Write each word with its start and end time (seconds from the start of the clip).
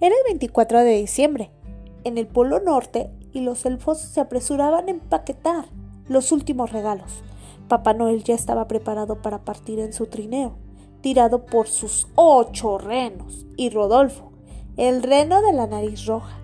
Era 0.00 0.14
el 0.16 0.22
24 0.28 0.80
de 0.80 0.96
diciembre, 0.96 1.50
en 2.04 2.16
el 2.16 2.26
Polo 2.26 2.60
Norte, 2.60 3.10
y 3.32 3.40
los 3.40 3.66
elfos 3.66 3.98
se 3.98 4.20
apresuraban 4.20 4.88
a 4.88 4.90
empaquetar 4.90 5.66
los 6.08 6.32
últimos 6.32 6.72
regalos. 6.72 7.22
Papá 7.68 7.92
Noel 7.92 8.24
ya 8.24 8.34
estaba 8.34 8.66
preparado 8.66 9.22
para 9.22 9.44
partir 9.44 9.78
en 9.78 9.92
su 9.92 10.06
trineo, 10.06 10.56
tirado 11.02 11.44
por 11.44 11.68
sus 11.68 12.08
ocho 12.14 12.78
renos, 12.78 13.46
y 13.56 13.70
Rodolfo, 13.70 14.32
el 14.76 15.02
reno 15.02 15.42
de 15.42 15.52
la 15.52 15.66
nariz 15.66 16.06
roja, 16.06 16.38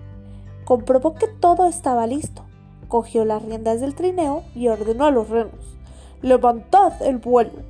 comprobó 0.63 1.15
que 1.15 1.27
todo 1.27 1.65
estaba 1.65 2.05
listo, 2.07 2.43
cogió 2.87 3.25
las 3.25 3.43
riendas 3.43 3.81
del 3.81 3.95
trineo 3.95 4.43
y 4.55 4.67
ordenó 4.67 5.05
a 5.05 5.11
los 5.11 5.29
renos 5.29 5.77
Levantad 6.21 6.99
el 7.03 7.19
vuelo. 7.19 7.61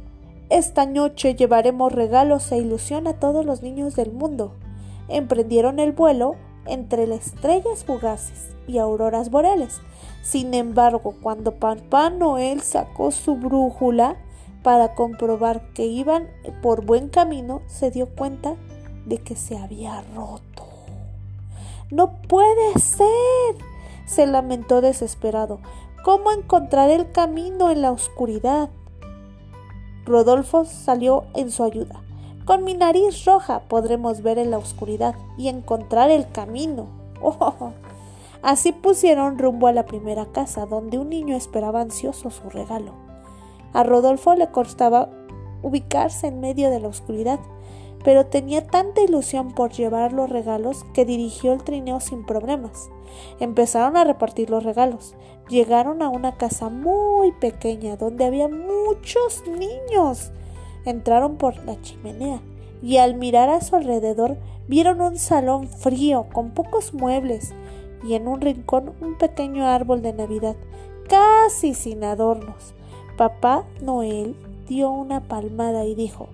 Esta 0.49 0.85
noche 0.85 1.35
llevaremos 1.35 1.91
regalos 1.91 2.49
e 2.53 2.57
ilusión 2.57 3.05
a 3.05 3.13
todos 3.13 3.45
los 3.45 3.61
niños 3.61 3.95
del 3.95 4.13
mundo. 4.13 4.53
Emprendieron 5.09 5.79
el 5.79 5.91
vuelo 5.91 6.35
entre 6.65 7.07
las 7.07 7.27
estrellas 7.27 7.85
fugaces 7.85 8.55
y 8.67 8.77
auroras 8.77 9.31
boreales. 9.31 9.79
Sin 10.21 10.53
embargo, 10.53 11.15
cuando 11.21 11.55
Papá 11.55 12.09
Noel 12.09 12.61
sacó 12.61 13.11
su 13.11 13.35
brújula 13.35 14.17
para 14.63 14.93
comprobar 14.95 15.73
que 15.73 15.85
iban 15.85 16.27
por 16.61 16.85
buen 16.85 17.09
camino, 17.09 17.61
se 17.67 17.91
dio 17.91 18.07
cuenta 18.07 18.55
de 19.05 19.19
que 19.19 19.35
se 19.35 19.57
había 19.57 20.03
roto. 20.13 20.65
No 21.89 22.21
puede 22.23 22.77
ser, 22.79 23.55
se 24.05 24.27
lamentó 24.27 24.81
desesperado. 24.81 25.59
¿Cómo 26.03 26.31
encontrar 26.31 26.89
el 26.89 27.11
camino 27.11 27.71
en 27.71 27.81
la 27.81 27.91
oscuridad? 27.91 28.69
Rodolfo 30.05 30.65
salió 30.65 31.25
en 31.33 31.51
su 31.51 31.63
ayuda. 31.63 32.01
Con 32.47 32.63
mi 32.63 32.75
nariz 32.75 33.25
roja 33.25 33.59
podremos 33.67 34.21
ver 34.21 34.37
en 34.37 34.51
la 34.51 34.57
oscuridad 34.57 35.15
y 35.37 35.49
encontrar 35.49 36.09
el 36.09 36.31
camino. 36.31 36.87
Oh. 37.21 37.73
Así 38.41 38.71
pusieron 38.71 39.37
rumbo 39.37 39.67
a 39.67 39.73
la 39.73 39.85
primera 39.85 40.27
casa, 40.27 40.65
donde 40.65 40.97
un 40.97 41.09
niño 41.09 41.35
esperaba 41.35 41.81
ansioso 41.81 42.29
su 42.29 42.49
regalo. 42.49 42.93
A 43.73 43.83
Rodolfo 43.83 44.33
le 44.33 44.47
costaba 44.47 45.09
ubicarse 45.61 46.27
en 46.27 46.39
medio 46.39 46.69
de 46.69 46.79
la 46.79 46.87
oscuridad, 46.87 47.39
pero 48.05 48.27
tenía 48.27 48.65
tanta 48.65 49.01
ilusión 49.01 49.51
por 49.51 49.71
llevar 49.71 50.13
los 50.13 50.29
regalos 50.29 50.85
que 50.93 51.03
dirigió 51.03 51.51
el 51.51 51.65
trineo 51.65 51.99
sin 51.99 52.25
problemas. 52.25 52.89
Empezaron 53.41 53.97
a 53.97 54.05
repartir 54.05 54.49
los 54.49 54.63
regalos. 54.63 55.15
Llegaron 55.49 56.01
a 56.01 56.07
una 56.07 56.37
casa 56.37 56.69
muy 56.69 57.33
pequeña 57.33 57.97
donde 57.97 58.23
había 58.23 58.47
muchos 58.47 59.43
niños. 59.47 60.31
Entraron 60.87 61.35
por 61.35 61.65
la 61.65 61.81
chimenea 61.81 62.39
y 62.81 62.95
al 62.95 63.15
mirar 63.15 63.49
a 63.49 63.59
su 63.59 63.75
alrededor 63.75 64.37
vieron 64.69 65.01
un 65.01 65.17
salón 65.17 65.67
frío 65.67 66.27
con 66.31 66.51
pocos 66.51 66.93
muebles 66.93 67.53
y 68.07 68.13
en 68.13 68.25
un 68.29 68.39
rincón 68.39 68.93
un 69.01 69.17
pequeño 69.17 69.67
árbol 69.67 70.01
de 70.01 70.13
Navidad, 70.13 70.55
casi 71.09 71.73
sin 71.73 72.05
adornos. 72.05 72.73
Papá 73.17 73.65
Noel 73.81 74.37
dio 74.65 74.89
una 74.89 75.27
palmada 75.27 75.83
y 75.83 75.93
dijo 75.93 76.29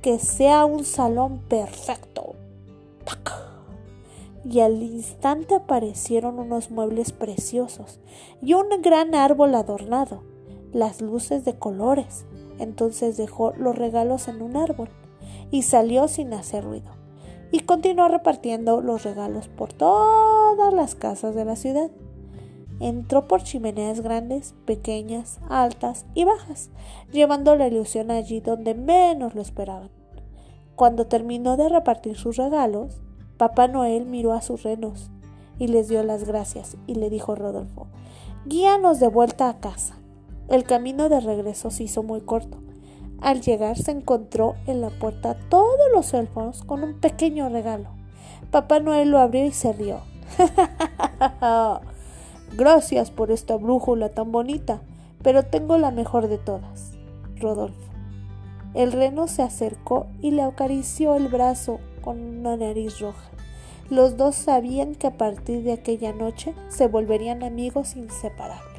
que 0.00 0.18
sea 0.18 0.64
un 0.64 0.84
salón 0.84 1.40
perfecto. 1.46 2.36
Y 4.42 4.60
al 4.60 4.82
instante 4.82 5.56
aparecieron 5.56 6.38
unos 6.38 6.70
muebles 6.70 7.12
preciosos 7.12 8.00
y 8.40 8.54
un 8.54 8.68
gran 8.80 9.14
árbol 9.14 9.54
adornado, 9.54 10.22
las 10.72 11.02
luces 11.02 11.44
de 11.44 11.58
colores, 11.58 12.24
entonces 12.60 13.16
dejó 13.16 13.52
los 13.56 13.76
regalos 13.76 14.28
en 14.28 14.42
un 14.42 14.56
árbol 14.56 14.88
y 15.50 15.62
salió 15.62 16.08
sin 16.08 16.32
hacer 16.32 16.64
ruido. 16.64 16.90
Y 17.50 17.60
continuó 17.60 18.08
repartiendo 18.08 18.80
los 18.80 19.02
regalos 19.02 19.48
por 19.48 19.72
todas 19.72 20.72
las 20.72 20.94
casas 20.94 21.34
de 21.34 21.44
la 21.44 21.56
ciudad. 21.56 21.90
Entró 22.78 23.26
por 23.26 23.42
chimeneas 23.42 24.00
grandes, 24.00 24.54
pequeñas, 24.64 25.40
altas 25.48 26.06
y 26.14 26.24
bajas, 26.24 26.70
llevando 27.12 27.56
la 27.56 27.66
ilusión 27.66 28.10
allí 28.10 28.40
donde 28.40 28.74
menos 28.74 29.34
lo 29.34 29.42
esperaban. 29.42 29.90
Cuando 30.76 31.06
terminó 31.06 31.56
de 31.56 31.68
repartir 31.68 32.16
sus 32.16 32.36
regalos, 32.36 33.02
Papá 33.36 33.68
Noel 33.68 34.06
miró 34.06 34.32
a 34.32 34.42
sus 34.42 34.62
renos 34.62 35.10
y 35.58 35.68
les 35.68 35.88
dio 35.88 36.02
las 36.02 36.24
gracias 36.24 36.76
y 36.86 36.94
le 36.94 37.10
dijo 37.10 37.34
Rodolfo, 37.34 37.88
guíanos 38.46 39.00
de 39.00 39.08
vuelta 39.08 39.48
a 39.48 39.60
casa. 39.60 39.98
El 40.50 40.64
camino 40.64 41.08
de 41.08 41.20
regreso 41.20 41.70
se 41.70 41.84
hizo 41.84 42.02
muy 42.02 42.22
corto. 42.22 42.58
Al 43.20 43.40
llegar 43.40 43.78
se 43.78 43.92
encontró 43.92 44.56
en 44.66 44.80
la 44.80 44.90
puerta 44.90 45.36
todos 45.48 45.78
los 45.94 46.12
elfos 46.12 46.64
con 46.64 46.82
un 46.82 46.98
pequeño 46.98 47.48
regalo. 47.48 47.88
Papá 48.50 48.80
Noel 48.80 49.10
lo 49.10 49.18
abrió 49.18 49.46
y 49.46 49.52
se 49.52 49.72
rió. 49.72 50.00
Gracias 52.56 53.12
por 53.12 53.30
esta 53.30 53.56
brújula 53.56 54.08
tan 54.08 54.32
bonita, 54.32 54.80
pero 55.22 55.44
tengo 55.44 55.78
la 55.78 55.92
mejor 55.92 56.26
de 56.26 56.38
todas. 56.38 56.94
Rodolfo. 57.36 57.78
El 58.74 58.90
reno 58.90 59.28
se 59.28 59.42
acercó 59.42 60.08
y 60.20 60.32
le 60.32 60.42
acarició 60.42 61.14
el 61.14 61.28
brazo 61.28 61.78
con 62.00 62.20
una 62.20 62.56
nariz 62.56 62.98
roja. 62.98 63.30
Los 63.88 64.16
dos 64.16 64.34
sabían 64.34 64.96
que 64.96 65.06
a 65.06 65.16
partir 65.16 65.62
de 65.62 65.72
aquella 65.74 66.12
noche 66.12 66.54
se 66.68 66.88
volverían 66.88 67.44
amigos 67.44 67.94
inseparables. 67.94 68.69